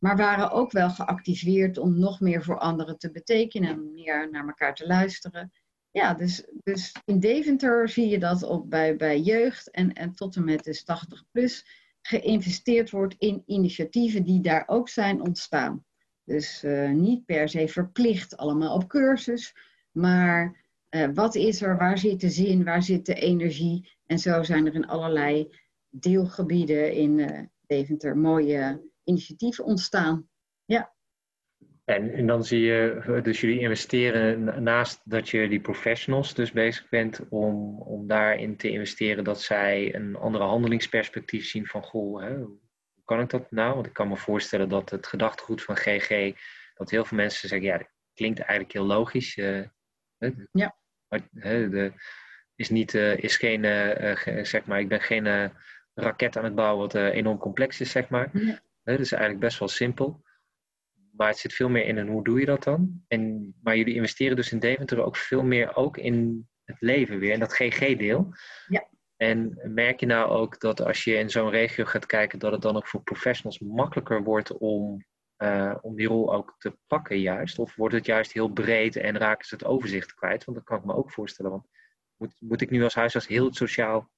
[0.03, 4.47] Maar waren ook wel geactiveerd om nog meer voor anderen te betekenen en meer naar
[4.47, 5.51] elkaar te luisteren.
[5.91, 10.35] Ja, dus, dus in Deventer zie je dat op, bij, bij jeugd en, en tot
[10.35, 11.65] en met dus 80 plus
[12.01, 15.85] geïnvesteerd wordt in initiatieven die daar ook zijn ontstaan.
[16.23, 19.55] Dus uh, niet per se verplicht allemaal op cursus,
[19.91, 24.43] maar uh, wat is er, waar zit de zin, waar zit de energie en zo
[24.43, 25.57] zijn er in allerlei
[25.89, 30.29] deelgebieden in uh, Deventer mooie initiatieven ontstaan.
[30.65, 30.93] Ja.
[31.85, 36.89] En, en dan zie je, dus jullie investeren naast dat je die professionals dus bezig
[36.89, 42.37] bent om, om daarin te investeren dat zij een andere handelingsperspectief zien van goh, hè,
[42.37, 43.73] hoe kan ik dat nou?
[43.73, 46.33] Want ik kan me voorstellen dat het gedachtegoed van GG,
[46.73, 49.37] dat heel veel mensen zeggen, ja, dat klinkt eigenlijk heel logisch.
[49.37, 49.65] Uh,
[50.51, 50.77] ja.
[51.07, 51.93] Maar, de,
[52.55, 55.51] is, niet, uh, is geen, uh, zeg maar, ik ben geen
[55.93, 58.29] raket aan het bouwen wat enorm complex is, zeg maar.
[58.33, 58.61] Ja.
[58.83, 60.23] Het is eigenlijk best wel simpel.
[61.11, 63.03] Maar het zit veel meer in en hoe doe je dat dan?
[63.07, 67.33] En, maar jullie investeren dus in Deventer ook veel meer ook in het leven weer,
[67.33, 68.33] in dat GG-deel.
[68.67, 68.87] Ja.
[69.15, 72.61] En merk je nou ook dat als je in zo'n regio gaat kijken, dat het
[72.61, 75.05] dan ook voor professionals makkelijker wordt om,
[75.37, 77.59] uh, om die rol ook te pakken juist?
[77.59, 80.43] Of wordt het juist heel breed en raken ze het overzicht kwijt?
[80.43, 81.51] Want dat kan ik me ook voorstellen.
[81.51, 81.67] Want
[82.15, 84.11] moet, moet ik nu als huisarts heel het sociaal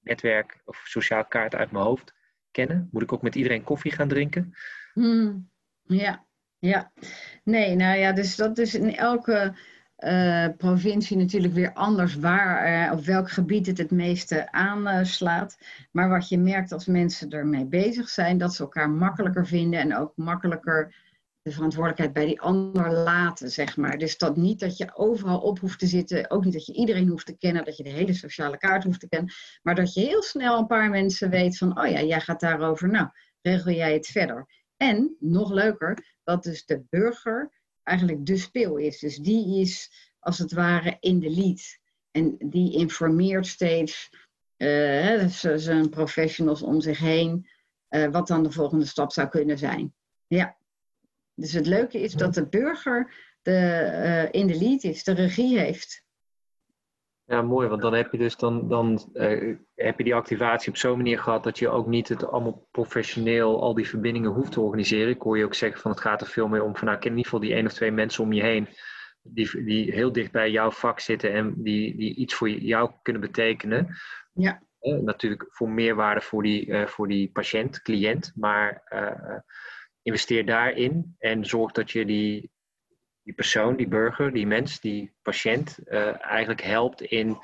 [0.00, 2.20] netwerk of sociaal kaart uit mijn hoofd
[2.52, 2.88] kennen?
[2.92, 4.54] Moet ik ook met iedereen koffie gaan drinken?
[4.92, 5.50] Hmm,
[5.82, 6.26] ja,
[6.58, 6.92] ja.
[7.44, 9.54] Nee, nou ja, dus dat is in elke
[9.98, 15.58] uh, provincie natuurlijk weer anders waar, uh, op welk gebied het het meeste aanslaat.
[15.90, 19.96] maar wat je merkt als mensen ermee bezig zijn, dat ze elkaar makkelijker vinden en
[19.96, 20.94] ook makkelijker
[21.42, 23.98] de verantwoordelijkheid bij die ander laten, zeg maar.
[23.98, 27.08] Dus dat niet dat je overal op hoeft te zitten, ook niet dat je iedereen
[27.08, 30.00] hoeft te kennen, dat je de hele sociale kaart hoeft te kennen, maar dat je
[30.00, 33.08] heel snel een paar mensen weet van, oh ja, jij gaat daarover, nou,
[33.40, 34.46] regel jij het verder.
[34.76, 37.52] En, nog leuker, dat dus de burger
[37.82, 38.98] eigenlijk de speel is.
[38.98, 41.80] Dus die is, als het ware, in de lead.
[42.10, 44.10] En die informeert steeds
[44.56, 45.26] uh,
[45.56, 47.48] zijn professionals om zich heen,
[47.90, 49.94] uh, wat dan de volgende stap zou kunnen zijn.
[50.26, 50.56] Ja.
[51.34, 55.58] Dus het leuke is dat de burger de, uh, in de lead is, de regie
[55.58, 56.04] heeft.
[57.24, 60.76] Ja, mooi, want dan heb je dus dan, dan uh, heb je die activatie op
[60.76, 64.60] zo'n manier gehad dat je ook niet het allemaal professioneel al die verbindingen hoeft te
[64.60, 65.08] organiseren.
[65.08, 67.08] Ik hoor je ook zeggen van het gaat er veel meer om van nou, in
[67.08, 68.68] ieder geval die één of twee mensen om je heen
[69.22, 73.22] die, die heel dicht bij jouw vak zitten en die, die iets voor jou kunnen
[73.22, 73.96] betekenen.
[74.32, 74.62] Ja.
[74.80, 78.82] Uh, natuurlijk voor meerwaarde voor die, uh, voor die patiënt, cliënt, maar
[80.02, 82.50] investeer daarin en zorg dat je die,
[83.22, 87.38] die persoon, die burger, die mens, die patiënt eigenlijk helpt in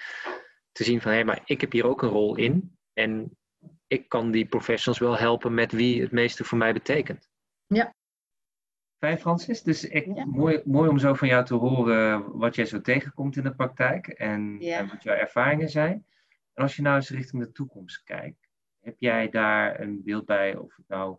[0.72, 3.36] te zien van hé, hey, maar ik heb hier ook een rol in en
[3.86, 7.28] ik kan die professionals wel helpen met wie het meeste voor mij betekent.
[7.66, 7.94] Ja,
[8.98, 9.62] Fijn, Francis.
[9.62, 13.42] Dus ik, mooi, mooi om zo van jou te horen wat jij zo tegenkomt in
[13.42, 16.06] de praktijk en, en, wat jouw ervaringen zijn.
[16.54, 18.48] En als je nou eens richting de toekomst kijkt,
[18.80, 20.56] heb jij daar een beeld bij?
[20.56, 21.18] Of het nou,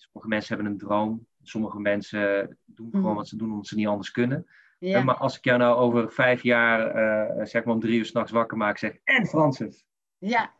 [0.00, 3.14] sommige mensen hebben een droom, sommige mensen doen gewoon mhm.
[3.14, 4.46] wat ze doen omdat ze niet anders kunnen.
[4.78, 5.02] Ja.
[5.02, 6.96] Maar als ik jou nou over vijf jaar,
[7.38, 9.84] uh, zeg maar om drie uur s'nachts wakker maak, zeg: En Francis,
[10.18, 10.54] ja.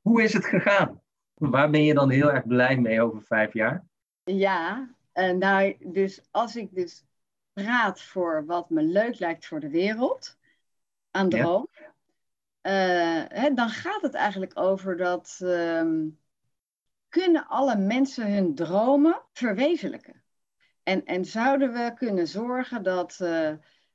[0.00, 1.02] hoe is het gegaan?
[1.34, 3.84] Waar ben je dan heel erg blij mee over vijf jaar?
[4.24, 7.04] Ja, uh, nou, dus als ik dus
[7.52, 10.38] praat voor wat me leuk lijkt voor de wereld,
[11.10, 13.20] aan droom, ja.
[13.20, 16.18] uh, hè, dan gaat het eigenlijk over dat um,
[17.14, 20.22] kunnen alle mensen hun dromen verwezenlijken.
[20.82, 23.18] En, en zouden we kunnen zorgen dat.
[23.22, 23.48] Uh,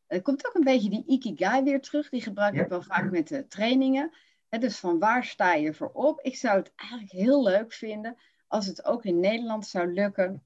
[0.07, 3.27] er komt ook een beetje die ikigai weer terug, die gebruik ik wel vaak met
[3.27, 4.11] de trainingen.
[4.49, 6.21] Dus van waar sta je voor op?
[6.21, 10.43] Ik zou het eigenlijk heel leuk vinden als het ook in Nederland zou lukken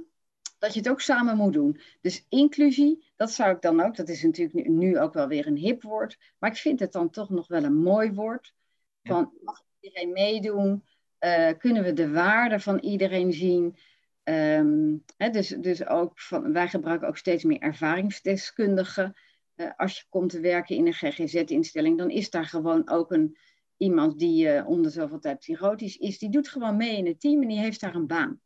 [0.58, 1.80] dat je het ook samen moet doen.
[2.00, 5.56] Dus inclusie, dat zou ik dan ook, dat is natuurlijk nu, ook wel weer een
[5.56, 8.54] hip woord, maar ik vind het dan toch nog wel een mooi woord.
[9.02, 10.84] Van mag iedereen meedoen?
[11.20, 13.76] Uh, kunnen we de waarde van iedereen zien?
[14.24, 19.16] Um, hè, dus, dus ook van, wij gebruiken ook steeds meer ervaringsdeskundigen.
[19.56, 23.36] Uh, als je komt te werken in een GGZ-instelling, dan is daar gewoon ook een,
[23.76, 26.18] iemand die uh, om de zoveel tijd psychotisch is.
[26.18, 28.40] Die doet gewoon mee in het team en die heeft daar een baan.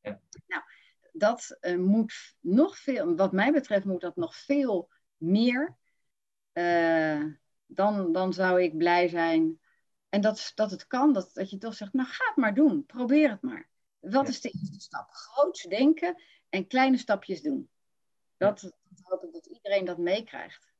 [0.00, 0.20] Ja.
[0.46, 0.62] Nou,
[1.12, 5.76] dat uh, moet nog veel, wat mij betreft, moet dat nog veel meer.
[6.52, 7.24] Uh,
[7.66, 9.60] dan, dan zou ik blij zijn.
[10.08, 12.86] En dat, dat het kan, dat, dat je toch zegt, nou ga het maar doen,
[12.86, 13.68] probeer het maar.
[13.98, 15.10] Wat is de eerste stap?
[15.10, 17.68] Groots denken en kleine stapjes doen.
[18.36, 20.70] Dat, dat hoop ik dat iedereen dat meekrijgt.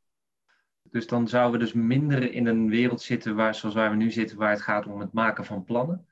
[0.82, 4.10] Dus dan zouden we dus minder in een wereld zitten waar, zoals waar we nu
[4.10, 6.06] zitten, waar het gaat om het maken van plannen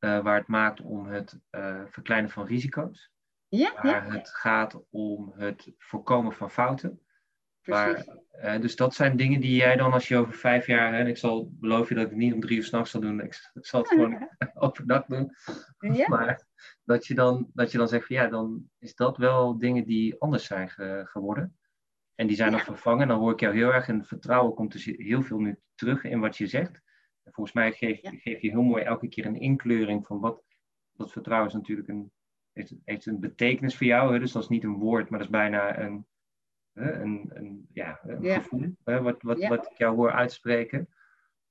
[0.00, 3.10] uh, waar het maakt om het uh, verkleinen van risico's.
[3.56, 4.12] Ja, waar ja.
[4.12, 7.00] het gaat om het voorkomen van fouten.
[7.62, 11.06] Waar, uh, dus dat zijn dingen die jij dan als je over vijf jaar, en
[11.06, 13.34] ik zal beloof je dat ik het niet om drie uur s'nachts zal doen, ik
[13.52, 15.32] zal het gewoon overdag doen.
[15.78, 16.08] Ja.
[16.08, 16.46] Maar
[16.84, 20.20] dat je, dan, dat je dan zegt van ja, dan is dat wel dingen die
[20.20, 21.58] anders zijn ge, geworden.
[22.14, 23.08] En die zijn nog vervangen.
[23.08, 26.20] Dan hoor ik jou heel erg in vertrouwen komt dus heel veel nu terug in
[26.20, 26.82] wat je zegt.
[27.24, 30.44] Volgens mij geef, geef, je heel mooi elke keer een inkleuring van wat.
[30.92, 32.12] Dat vertrouwen is natuurlijk een,
[32.56, 34.12] heeft, heeft een betekenis voor jou.
[34.12, 34.18] Hè?
[34.18, 36.06] Dus dat is niet een woord, maar dat is bijna een,
[36.72, 38.34] een, een, ja, een ja.
[38.34, 38.76] gevoel.
[38.84, 39.02] Hè?
[39.02, 39.48] Wat, wat, ja.
[39.48, 40.88] wat ik jou hoor uitspreken.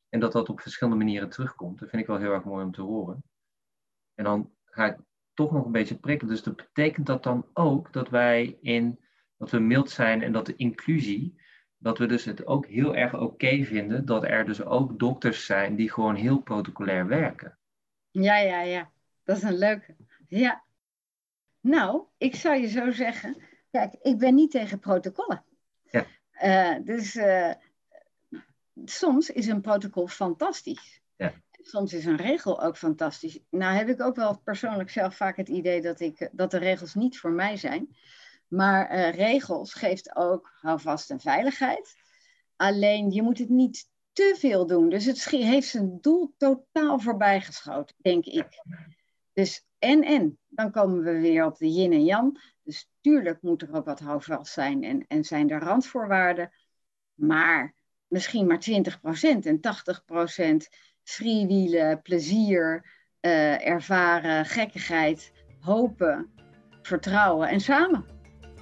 [0.10, 1.80] En dat dat op verschillende manieren terugkomt.
[1.80, 3.24] Dat vind ik wel heel erg mooi om te horen.
[4.14, 4.98] En dan ga ik
[5.34, 6.34] toch nog een beetje prikkelen.
[6.34, 9.00] Dus dat betekent dat dan ook dat wij in,
[9.38, 11.42] dat we mild zijn en dat de inclusie,
[11.78, 15.76] dat we dus het ook heel erg oké vinden dat er dus ook dokters zijn
[15.76, 17.58] die gewoon heel protocolair werken.
[18.12, 18.92] Ja, ja, ja.
[19.24, 19.96] Dat is een leuke.
[20.28, 20.65] Ja.
[21.66, 23.38] Nou, ik zou je zo zeggen.
[23.72, 25.44] Kijk, ik ben niet tegen protocollen.
[25.90, 26.06] Ja.
[26.44, 27.52] Uh, dus uh,
[28.86, 31.02] soms is een protocol fantastisch.
[31.16, 31.34] Ja.
[31.62, 33.40] Soms is een regel ook fantastisch.
[33.50, 36.94] Nou heb ik ook wel persoonlijk zelf vaak het idee dat, ik, dat de regels
[36.94, 37.96] niet voor mij zijn.
[38.48, 41.96] Maar uh, regels geeft ook houvast en veiligheid.
[42.56, 44.90] Alleen je moet het niet te veel doen.
[44.90, 48.48] Dus het heeft zijn doel totaal voorbijgeschoten, denk ik.
[49.34, 52.54] Dus en en, dan komen we weer op de yin en yang.
[52.64, 56.52] Dus tuurlijk moet er ook wat houvast zijn en, en zijn er randvoorwaarden.
[57.14, 57.74] Maar
[58.08, 58.72] misschien maar 20%
[59.42, 59.60] en
[60.66, 60.68] 80%
[61.04, 62.86] freewielen, plezier,
[63.22, 66.30] uh, ervaren, gekkigheid, hopen,
[66.82, 68.06] vertrouwen en samen.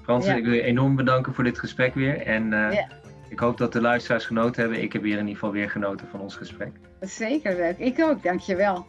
[0.01, 0.35] Frans, ja.
[0.35, 2.21] ik wil je enorm bedanken voor dit gesprek weer.
[2.21, 2.87] En uh, ja.
[3.29, 4.81] ik hoop dat de luisteraars genoten hebben.
[4.81, 6.71] Ik heb hier in ieder geval weer genoten van ons gesprek.
[6.99, 7.77] Zeker leuk.
[7.77, 8.85] Ik ook, dankjewel.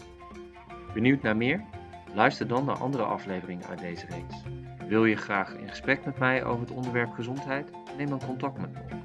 [0.95, 1.65] Benieuwd naar meer?
[2.15, 4.35] Luister dan naar andere afleveringen uit deze reeks.
[4.89, 7.71] Wil je graag in gesprek met mij over het onderwerp gezondheid?
[7.97, 9.04] Neem dan contact met me op.